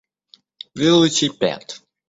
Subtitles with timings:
[0.79, 1.65] Велосипед!